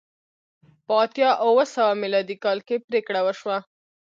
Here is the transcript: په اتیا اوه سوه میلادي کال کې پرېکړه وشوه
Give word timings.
په 0.85 0.93
اتیا 1.03 1.29
اوه 1.47 1.63
سوه 1.73 1.91
میلادي 2.01 2.35
کال 2.43 2.59
کې 2.67 2.83
پرېکړه 2.87 3.19
وشوه 3.23 3.57